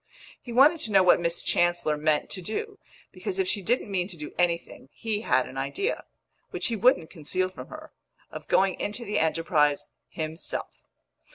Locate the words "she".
3.47-3.61